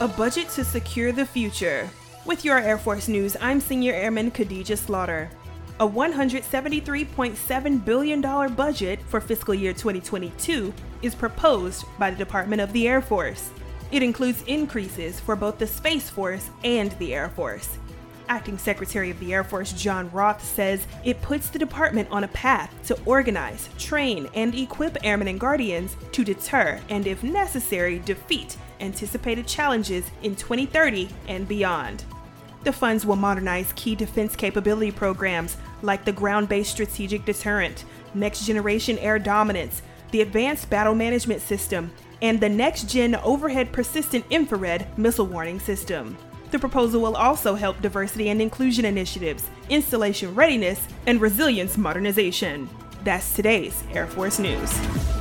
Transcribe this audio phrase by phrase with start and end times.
[0.00, 1.86] A budget to secure the future.
[2.24, 5.28] With your Air Force news, I'm Senior Airman Khadija Slaughter.
[5.78, 8.22] A $173.7 billion
[8.54, 13.50] budget for fiscal year 2022 is proposed by the Department of the Air Force.
[13.92, 17.76] It includes increases for both the Space Force and the Air Force.
[18.30, 22.28] Acting Secretary of the Air Force John Roth says it puts the department on a
[22.28, 28.56] path to organize, train, and equip airmen and guardians to deter and, if necessary, defeat
[28.78, 32.04] anticipated challenges in 2030 and beyond.
[32.62, 38.46] The funds will modernize key defense capability programs like the Ground Based Strategic Deterrent, Next
[38.46, 41.90] Generation Air Dominance, the Advanced Battle Management System,
[42.22, 46.16] and the Next Gen Overhead Persistent Infrared Missile Warning System.
[46.50, 52.68] The proposal will also help diversity and inclusion initiatives, installation readiness, and resilience modernization.
[53.04, 55.19] That's today's Air Force News.